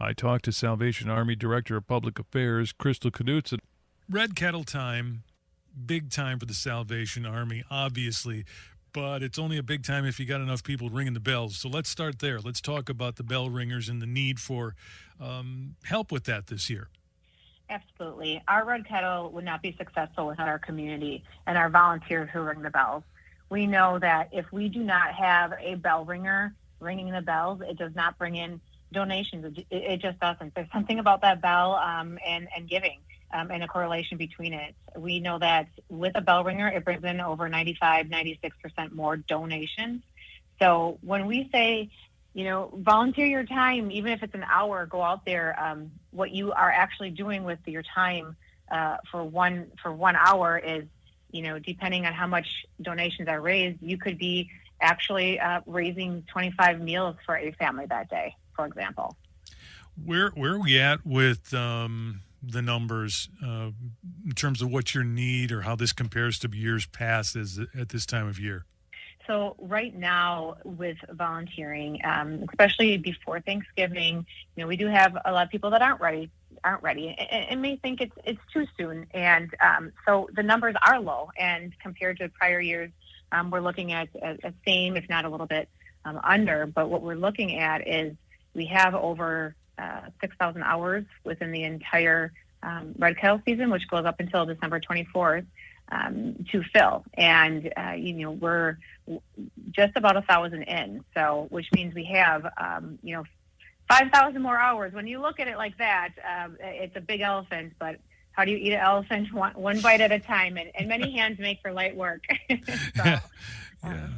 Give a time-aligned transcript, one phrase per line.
[0.00, 3.58] I talked to Salvation Army Director of Public Affairs, Crystal Knutson.
[4.08, 5.24] Red Kettle time,
[5.86, 8.44] big time for the Salvation Army, obviously,
[8.92, 11.56] but it's only a big time if you got enough people ringing the bells.
[11.56, 12.38] So let's start there.
[12.38, 14.76] Let's talk about the bell ringers and the need for
[15.20, 16.88] um, help with that this year.
[17.68, 18.40] Absolutely.
[18.46, 22.62] Our Red Kettle would not be successful without our community and our volunteers who ring
[22.62, 23.02] the bells.
[23.50, 27.76] We know that if we do not have a bell ringer ringing the bells, it
[27.76, 28.60] does not bring in
[28.92, 29.58] donations.
[29.58, 30.54] It, it just doesn't.
[30.54, 32.98] There's something about that bell um, and, and giving
[33.32, 34.74] um, and a correlation between it.
[34.96, 40.02] We know that with a bell ringer, it brings in over 95, 96% more donations.
[40.58, 41.90] So when we say
[42.38, 44.86] you know, volunteer your time, even if it's an hour.
[44.86, 45.60] Go out there.
[45.60, 48.36] Um, what you are actually doing with your time
[48.70, 50.84] uh, for one for one hour is,
[51.32, 54.50] you know, depending on how much donations are raised, you could be
[54.80, 59.16] actually uh, raising 25 meals for a family that day, for example.
[60.04, 63.70] Where where are we at with um, the numbers uh,
[64.26, 67.90] in terms of what your need or how this compares to years past is at
[67.90, 68.64] this time of year?
[69.28, 74.26] So right now with volunteering, um, especially before Thanksgiving,
[74.56, 76.30] you know, we do have a lot of people that aren't ready,
[76.64, 79.06] aren't ready, and, and may think it's it's too soon.
[79.14, 82.90] And um, so the numbers are low, and compared to prior years,
[83.30, 85.68] um, we're looking at a, a same, if not a little bit
[86.04, 86.66] um, under.
[86.66, 88.16] But what we're looking at is
[88.58, 92.32] we have over uh, 6,000 hours within the entire
[92.64, 95.46] um, red kettle season, which goes up until December 24th
[95.92, 97.04] um, to fill.
[97.14, 98.78] And, uh, you know, we're
[99.70, 101.04] just about a thousand in.
[101.14, 103.24] So, which means we have, um, you know,
[103.88, 104.92] 5,000 more hours.
[104.92, 108.00] When you look at it like that, um, it's a big elephant, but
[108.38, 110.56] how do you eat an elephant one, one bite at a time?
[110.56, 112.24] And, and many hands make for light work.
[112.48, 112.56] so,
[113.84, 114.08] yeah.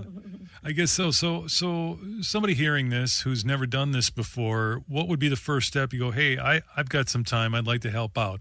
[0.63, 1.11] I guess so.
[1.11, 5.69] So, so somebody hearing this who's never done this before, what would be the first
[5.69, 5.95] step?
[5.95, 7.55] You go, hey, I, I've got some time.
[7.55, 8.41] I'd like to help out.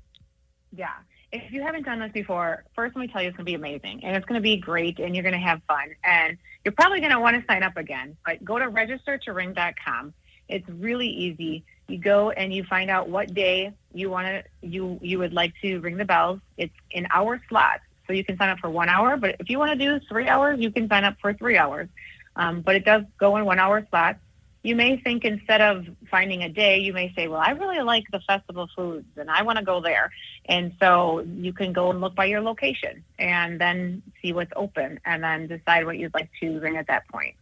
[0.76, 0.90] Yeah.
[1.32, 3.56] If you haven't done this before, first let me tell you, it's going to be
[3.56, 6.74] amazing and it's going to be great and you're going to have fun and you're
[6.74, 8.18] probably going to want to sign up again.
[8.26, 10.14] But go to registertoring.com.
[10.50, 11.64] It's really easy.
[11.90, 15.54] You go and you find out what day you want to you you would like
[15.62, 16.40] to ring the bells.
[16.58, 19.18] It's in hour slot, so you can sign up for one hour.
[19.18, 21.90] But if you want to do three hours, you can sign up for three hours.
[22.36, 24.20] Um, but it does go in one hour slots
[24.62, 28.04] you may think instead of finding a day, you may say, well, I really like
[28.12, 30.12] the festival foods and I want to go there.
[30.46, 35.00] And so you can go and look by your location and then see what's open
[35.06, 37.36] and then decide what you'd like to ring at that point.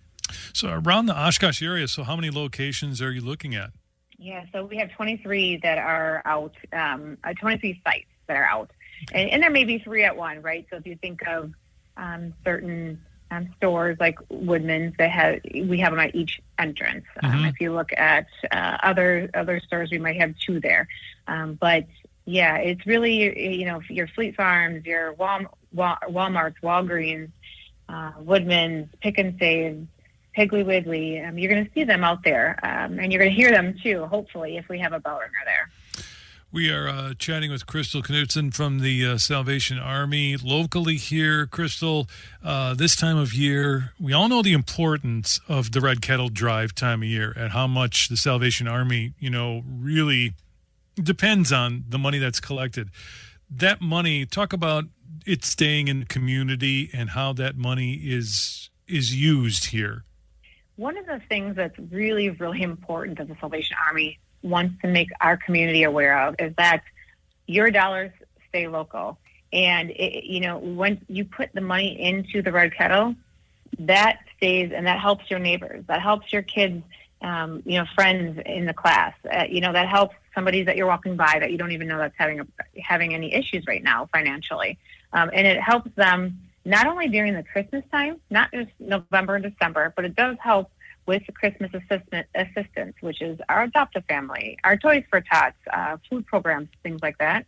[0.54, 3.72] So around the Oshkosh area, so how many locations are you looking at?
[4.18, 8.72] Yeah, so we have 23 that are out, um, uh, 23 sites that are out.
[9.14, 10.66] And, and there may be three at one, right?
[10.70, 11.54] So if you think of
[11.98, 13.00] um, certain
[13.32, 17.06] um, stores like Woodman's that have we have them at each entrance.
[17.22, 17.50] Um, Mhm.
[17.50, 20.88] If you look at uh, other other stores, we might have two there.
[21.28, 21.86] Um, but
[22.26, 25.42] yeah, it's really you know your Fleet Farms, your Wal,
[25.74, 27.30] Wal, WalMarts, Walgreens,
[27.90, 29.88] uh, Woodman's, Pick and Save,
[30.38, 31.20] Piggly Wiggly.
[31.20, 33.76] Um, you're going to see them out there, um, and you're going to hear them
[33.82, 34.06] too.
[34.06, 35.70] Hopefully, if we have a bell ringer there.
[36.50, 41.46] We are uh, chatting with Crystal Knutson from the uh, Salvation Army locally here.
[41.46, 42.08] Crystal,
[42.42, 46.74] uh, this time of year, we all know the importance of the Red Kettle Drive
[46.74, 50.36] time of year and how much the Salvation Army, you know, really
[50.96, 52.92] depends on the money that's collected.
[53.50, 54.86] That money, talk about
[55.26, 60.06] it staying in the community and how that money is is used here.
[60.78, 65.10] One of the things that's really, really important that the Salvation Army wants to make
[65.20, 66.84] our community aware of is that
[67.48, 68.12] your dollars
[68.50, 69.18] stay local.
[69.52, 73.16] And, it, you know, when you put the money into the red kettle,
[73.80, 75.84] that stays and that helps your neighbors.
[75.88, 76.84] That helps your kids,
[77.22, 79.14] um, you know, friends in the class.
[79.32, 81.98] Uh, you know, that helps somebody that you're walking by that you don't even know
[81.98, 82.48] that's having a,
[82.80, 84.78] having any issues right now financially.
[85.12, 89.44] Um, and it helps them not only during the Christmas time, not just November and
[89.44, 90.70] December, but it does help
[91.06, 95.96] with the Christmas assistant, assistance, which is our adoptive family, our Toys for Tots, uh,
[96.10, 97.46] food programs, things like that.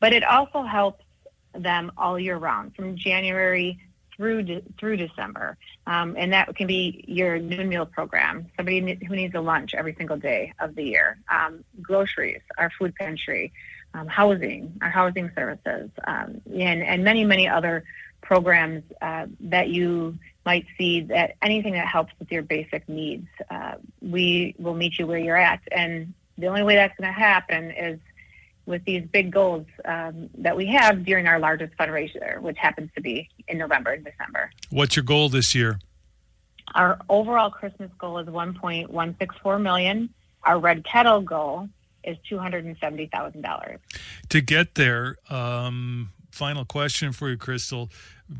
[0.00, 1.02] But it also helps
[1.54, 3.80] them all year round, from January
[4.16, 5.58] through de- through December,
[5.88, 8.46] um, and that can be your noon meal program.
[8.56, 12.94] Somebody who needs a lunch every single day of the year, um, groceries, our food
[12.94, 13.52] pantry,
[13.92, 17.84] um, housing, our housing services, um, and and many many other
[18.26, 23.74] programs uh, that you might see that anything that helps with your basic needs, uh,
[24.02, 25.60] we will meet you where you're at.
[25.70, 28.00] And the only way that's going to happen is
[28.66, 33.00] with these big goals um, that we have during our largest fundraiser, which happens to
[33.00, 34.50] be in November and December.
[34.70, 35.78] What's your goal this year?
[36.74, 40.10] Our overall Christmas goal is 1.164 million.
[40.42, 41.68] Our Red Kettle goal
[42.02, 43.78] is $270,000.
[44.28, 47.90] To get there, um, final question for you, Crystal.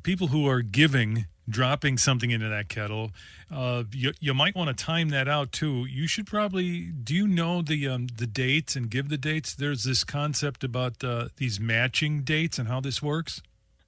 [0.03, 3.11] People who are giving, dropping something into that kettle,
[3.51, 5.87] uh, you, you might want to time that out too.
[5.87, 6.91] You should probably.
[6.91, 9.55] Do you know the um, the dates and give the dates?
[9.55, 13.41] There's this concept about uh, these matching dates and how this works.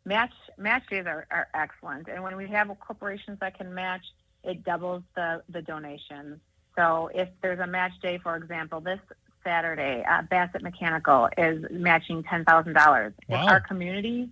[0.04, 4.04] Match match days are, are excellent, and when we have corporations that can match,
[4.42, 6.40] it doubles the the donations.
[6.76, 9.00] So if there's a match day, for example, this
[9.48, 13.14] Saturday, uh, Bassett Mechanical is matching ten thousand dollars.
[13.28, 13.42] Wow.
[13.44, 14.28] If our community,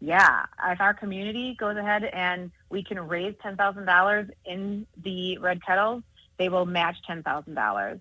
[0.00, 5.38] yeah, if our community goes ahead and we can raise ten thousand dollars in the
[5.38, 6.04] red kettles,
[6.38, 7.98] they will match ten thousand dollars.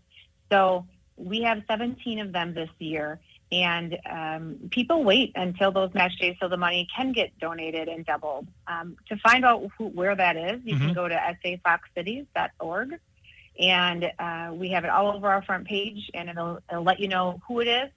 [0.52, 0.86] So
[1.18, 3.20] we have seventeen of them this year,
[3.52, 8.06] and um, people wait until those match days so the money can get donated and
[8.06, 8.48] doubled.
[8.68, 10.80] Um, to find out who, where that is, you Mhm.
[10.82, 13.00] can go to safoxcities.org
[13.60, 17.08] and uh, we have it all over our front page, and it'll, it'll let you
[17.08, 17.90] know who it is,